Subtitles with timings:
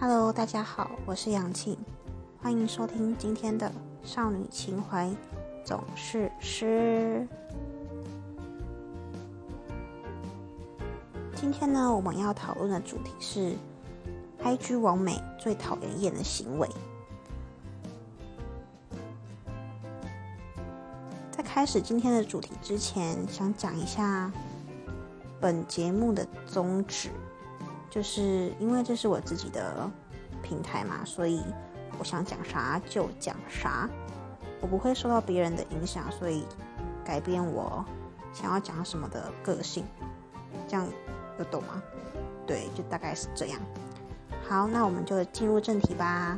[0.00, 1.78] Hello，大家好，我是杨庆，
[2.42, 3.70] 欢迎收听今天的
[4.02, 5.08] 少女情怀
[5.64, 7.26] 总是诗。
[11.36, 13.54] 今天呢，我们要讨论的主题是
[14.42, 16.68] IG 网美最讨人厌的行为。
[21.30, 24.30] 在开始今天的主题之前，想讲一下
[25.40, 27.10] 本节目的宗旨。
[27.94, 29.88] 就是因为这是我自己的
[30.42, 31.40] 平台嘛，所以
[31.96, 33.88] 我想讲啥就讲啥，
[34.60, 36.44] 我不会受到别人的影响，所以
[37.04, 37.84] 改变我
[38.32, 39.84] 想要讲什么的个性，
[40.66, 40.84] 这样
[41.38, 41.80] 有懂吗？
[42.44, 43.60] 对，就大概是这样。
[44.42, 46.36] 好，那我们就进入正题吧。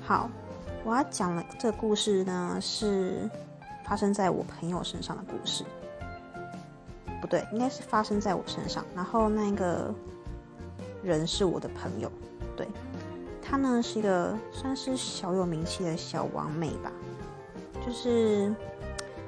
[0.00, 0.30] 好，
[0.84, 3.28] 我要讲的这个故事呢，是
[3.84, 5.64] 发生在我朋友身上的故事。
[7.30, 8.84] 对，应该是发生在我身上。
[8.94, 9.94] 然后那个
[11.02, 12.10] 人是我的朋友，
[12.56, 12.66] 对，
[13.40, 16.90] 他呢是一个算是小有名气的小王美吧，
[17.86, 18.52] 就是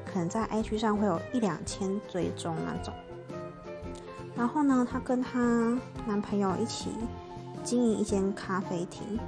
[0.05, 2.93] 可能在 IG 上会有一两千追踪那种。
[4.35, 5.39] 然后呢，她跟她
[6.05, 6.91] 男朋友一起
[7.63, 9.19] 经营一间咖啡厅，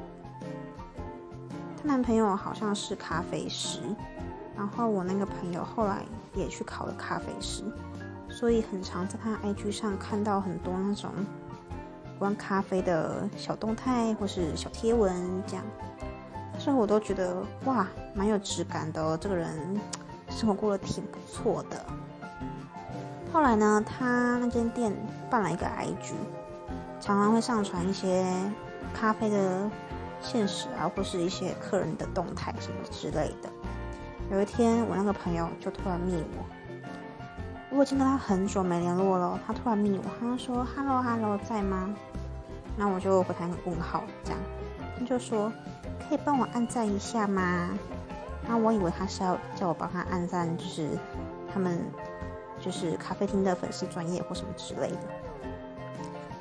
[1.77, 3.79] 她男朋友好像是咖啡师，
[4.57, 6.03] 然后我那个朋友后来
[6.35, 7.63] 也去考了咖啡师。
[8.35, 11.09] 所以很常在他 IG 上看到很多那种
[12.19, 15.15] 关咖啡的小动态或是小贴文
[15.47, 15.65] 这样，
[16.59, 19.17] 所以我都觉得哇，蛮有质感的。
[19.19, 19.81] 这个人
[20.29, 21.87] 生活过得挺不错的。
[23.33, 24.93] 后来呢，他那间店
[25.31, 26.15] 办了一个 IG，
[27.01, 28.27] 常常会上传一些
[28.93, 29.71] 咖啡的
[30.21, 33.49] 现实啊，或是一些客人的动态什么之类的。
[34.31, 36.45] 有一天，我那个朋友就突然密我。
[37.77, 41.93] 我已经跟他很久没联络了，他突然密我，他说 “hello hello” 在吗？
[42.77, 44.39] 那我就回他一个问号，这样
[44.97, 45.53] 他就说
[46.09, 47.77] 可以帮我按赞一下吗？
[48.47, 50.89] 那我以为他是要叫我帮他按赞，就是
[51.53, 51.81] 他们
[52.61, 54.99] 就是咖啡厅的粉丝专业或什么之类的，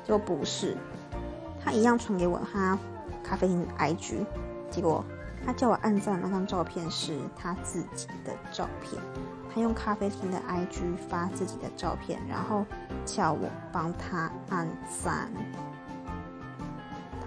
[0.04, 0.76] 结果不是，
[1.64, 2.78] 他一样传给我他
[3.24, 4.24] 咖啡厅的 IG，
[4.70, 5.04] 结果
[5.44, 9.00] 他叫我按赞那张照片是他自己的照片。
[9.54, 12.66] 他用咖啡厅的 IG 发自己的照片，然后
[13.04, 14.66] 叫我帮他按
[15.02, 15.30] 赞。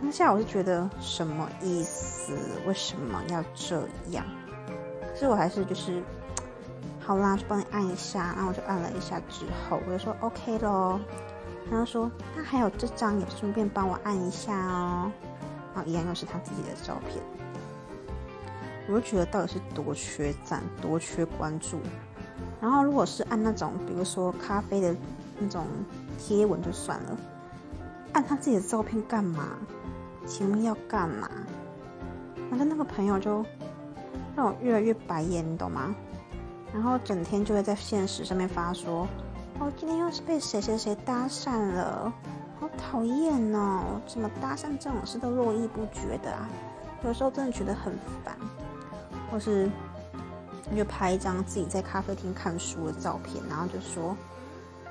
[0.01, 2.37] 当下我就觉得什么意思？
[2.67, 4.25] 为什么要这样？
[5.01, 6.03] 可是我还是就是
[6.99, 8.33] 好啦，就帮你按一下。
[8.35, 10.99] 然后我就按了一下之后，我就说 OK 咯。
[11.71, 15.09] 他就说那还有这张，也顺便帮我按一下哦。
[15.73, 17.23] 然后一样又是他自己的照片。
[18.87, 21.79] 我就觉得到底是多缺赞，多缺关注。
[22.61, 24.95] 然后，如果是按那种，比如说咖啡的
[25.39, 25.65] 那种
[26.17, 27.17] 贴文就算了，
[28.13, 29.49] 按他自己的照片干嘛？
[30.25, 31.29] 请问要干嘛？
[32.49, 33.45] 反正那个朋友就
[34.35, 35.93] 让我越来越白眼，你懂吗？
[36.73, 39.07] 然后整天就会在现实上面发说
[39.59, 42.11] ：“哦，今天又是被谁谁谁搭讪了，
[42.59, 44.01] 好讨厌哦！
[44.05, 46.47] 怎么搭讪这种事都络绎不绝的啊？
[47.03, 47.93] 有时候真的觉得很
[48.23, 48.35] 烦，
[49.37, 49.69] 或是……”
[50.75, 54.17] 就拍一张自己在咖啡厅看书的照片，然后就说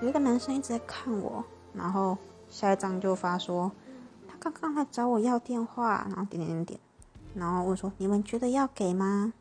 [0.00, 2.16] 有一个男生一直在看我，然后
[2.48, 3.70] 下一张就发说
[4.26, 6.80] 他刚刚来找我要电话，然后点点点点，
[7.34, 9.34] 然后问说你们觉得要给吗？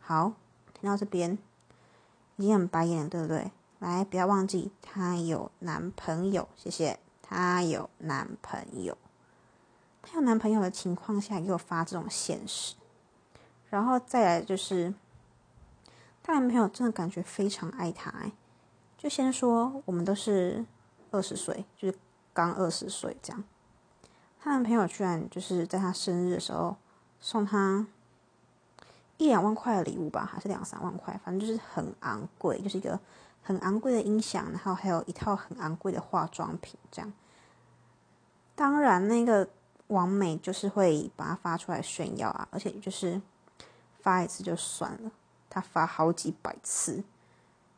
[0.00, 0.32] 好，
[0.74, 1.38] 听到这边
[2.34, 3.52] 已经很白眼了，对不对？
[3.78, 8.98] 来，不要忘记他有男朋友，谢谢，他有男朋友，
[10.02, 12.74] 他有男朋友的情况下给我发这种现实，
[13.70, 14.92] 然后再来就是。
[16.22, 18.30] 她男朋友真的感觉非常爱她，哎，
[18.98, 20.64] 就先说我们都是
[21.10, 21.98] 二十岁，就是
[22.34, 23.42] 刚二十岁这样。
[24.38, 26.76] 她男朋友居然就是在她生日的时候
[27.20, 27.86] 送她
[29.16, 33.00] 一两万块的礼物吧，还是两三万块，反正就是很昂贵，就是一个
[33.42, 37.12] 很昂贵的音响，然后还有一套很昂贵的化妆品这样。
[38.54, 39.48] 当然，那个
[39.88, 43.20] 王美就是会把它发出来炫耀啊，而且就是
[44.02, 45.10] 发一次就算了。
[45.48, 47.02] 他发好几百次，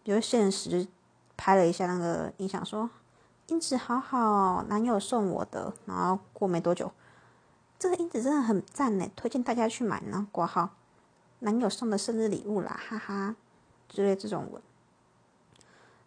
[0.04, 0.86] 有现实
[1.36, 2.90] 拍了一下那个音响，说
[3.46, 5.72] 音质好好，男友送我的。
[5.86, 6.92] 然后过没多久，
[7.78, 10.28] 这个音质真的很赞呢，推荐大家去买呢。
[10.30, 10.74] 挂号，
[11.38, 13.36] 男友送的生日礼物啦，哈哈，
[13.88, 14.62] 之类这种文。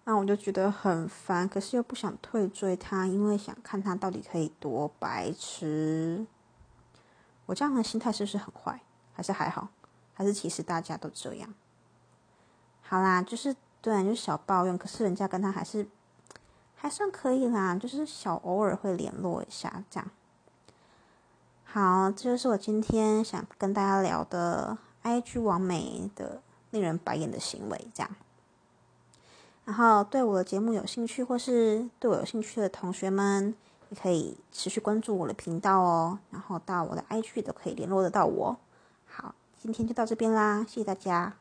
[0.04, 6.28] 那我就觉得很烦，可是又不想退追他，因为想看他到底可以多白痴。
[7.48, 8.82] 我这样的心态是不是很坏？
[9.14, 9.70] 还是还好？
[10.16, 11.54] 还是其实大家都这样，
[12.82, 14.78] 好啦，就是对，就是小抱怨。
[14.78, 15.86] 可是人家跟他还是
[16.74, 20.10] 还算可以啦，就是小偶尔会联络一下这样。
[21.66, 26.42] 好，这就是我今天想跟大家聊的 IG 网美的
[26.72, 28.16] 令人白眼的行为，这样。
[29.66, 33.54] 然后对我的节目有兴趣或是对我有兴趣的同学们，
[33.90, 36.20] 也可以持续关注我的频道哦。
[36.30, 38.58] 然后到我的 IG 都可以联络得到我。
[39.66, 41.34] 今天就到这边啦，谢谢大家。